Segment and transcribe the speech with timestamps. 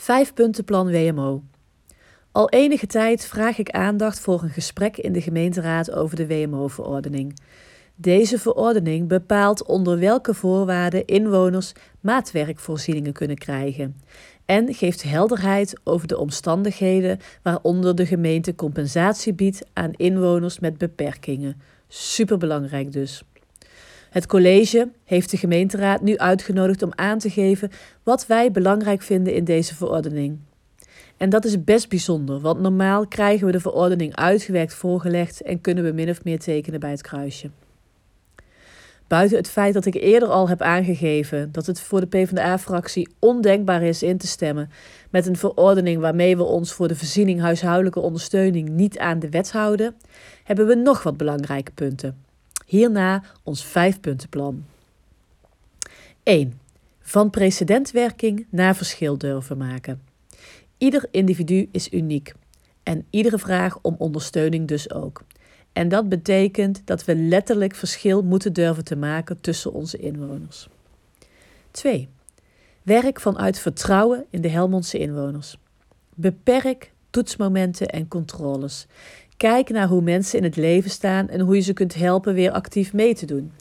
[0.00, 1.42] Vijfpuntenplan WMO.
[2.32, 7.40] Al enige tijd vraag ik aandacht voor een gesprek in de gemeenteraad over de WMO-verordening.
[7.94, 14.00] Deze verordening bepaalt onder welke voorwaarden inwoners maatwerkvoorzieningen kunnen krijgen
[14.44, 21.60] en geeft helderheid over de omstandigheden waaronder de gemeente compensatie biedt aan inwoners met beperkingen.
[21.88, 23.22] Superbelangrijk dus.
[24.10, 27.70] Het college heeft de gemeenteraad nu uitgenodigd om aan te geven
[28.02, 30.38] wat wij belangrijk vinden in deze verordening.
[31.16, 35.84] En dat is best bijzonder, want normaal krijgen we de verordening uitgewerkt voorgelegd en kunnen
[35.84, 37.50] we min of meer tekenen bij het kruisje.
[39.06, 43.82] Buiten het feit dat ik eerder al heb aangegeven dat het voor de PvdA-fractie ondenkbaar
[43.82, 44.70] is in te stemmen
[45.10, 49.52] met een verordening waarmee we ons voor de voorziening huishoudelijke ondersteuning niet aan de wet
[49.52, 49.96] houden,
[50.44, 52.27] hebben we nog wat belangrijke punten.
[52.68, 54.66] Hierna ons vijfpuntenplan.
[56.22, 56.60] 1.
[57.00, 60.02] Van precedentwerking naar verschil durven maken.
[60.78, 62.34] Ieder individu is uniek
[62.82, 65.24] en iedere vraag om ondersteuning dus ook.
[65.72, 70.68] En dat betekent dat we letterlijk verschil moeten durven te maken tussen onze inwoners.
[71.70, 72.08] 2.
[72.82, 75.58] Werk vanuit vertrouwen in de Helmondse inwoners.
[76.14, 78.86] Beperk toetsmomenten en controles.
[79.38, 82.50] Kijk naar hoe mensen in het leven staan en hoe je ze kunt helpen weer
[82.50, 83.52] actief mee te doen.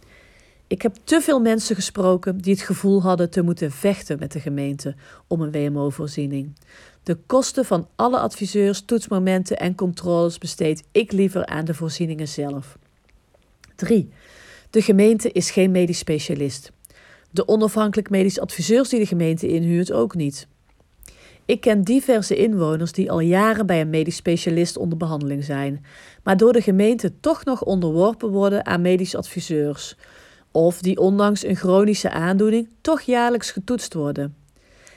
[0.67, 4.39] Ik heb te veel mensen gesproken die het gevoel hadden te moeten vechten met de
[4.39, 4.95] gemeente
[5.27, 6.55] om een WMO-voorziening.
[7.03, 12.77] De kosten van alle adviseurs, toetsmomenten en controles besteed ik liever aan de voorzieningen zelf.
[13.75, 14.09] 3.
[14.69, 16.71] De gemeente is geen medisch specialist.
[17.31, 20.47] De onafhankelijk medisch adviseurs die de gemeente inhuurt ook niet.
[21.47, 25.85] Ik ken diverse inwoners die al jaren bij een medisch specialist onder behandeling zijn,
[26.23, 29.97] maar door de gemeente toch nog onderworpen worden aan medisch adviseurs,
[30.51, 34.35] of die ondanks een chronische aandoening toch jaarlijks getoetst worden.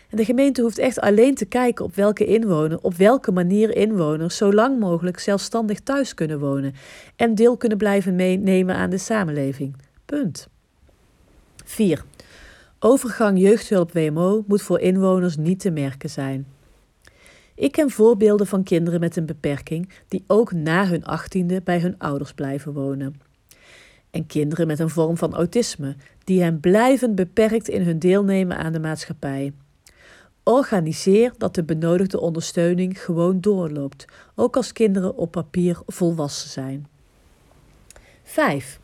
[0.08, 4.36] En de gemeente hoeft echt alleen te kijken op welke inwoner, op welke manier inwoners
[4.36, 6.74] zo lang mogelijk zelfstandig thuis kunnen wonen
[7.16, 9.76] en deel kunnen blijven meenemen aan de samenleving.
[10.04, 10.48] Punt.
[11.64, 12.04] 4.
[12.82, 16.46] Overgang jeugdhulp WMO moet voor inwoners niet te merken zijn.
[17.54, 21.98] Ik ken voorbeelden van kinderen met een beperking die ook na hun achttiende bij hun
[21.98, 23.20] ouders blijven wonen.
[24.10, 28.72] En kinderen met een vorm van autisme die hen blijvend beperkt in hun deelnemen aan
[28.72, 29.52] de maatschappij.
[30.42, 34.04] Organiseer dat de benodigde ondersteuning gewoon doorloopt,
[34.34, 36.86] ook als kinderen op papier volwassen zijn.
[38.22, 38.80] 5.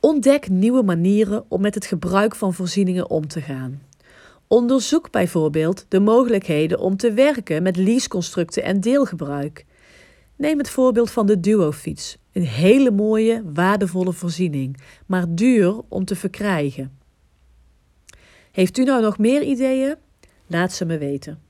[0.00, 3.82] Ontdek nieuwe manieren om met het gebruik van voorzieningen om te gaan.
[4.46, 9.64] Onderzoek bijvoorbeeld de mogelijkheden om te werken met leaseconstructen en deelgebruik.
[10.36, 12.18] Neem het voorbeeld van de duofiets.
[12.32, 14.76] Een hele mooie, waardevolle voorziening,
[15.06, 16.98] maar duur om te verkrijgen.
[18.50, 19.96] Heeft u nou nog meer ideeën?
[20.46, 21.47] Laat ze me weten.